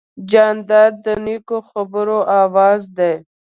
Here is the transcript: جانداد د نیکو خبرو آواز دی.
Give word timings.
جانداد 0.31 0.93
د 1.05 1.07
نیکو 1.25 1.57
خبرو 1.69 2.19
آواز 2.43 2.81
دی. 2.97 3.13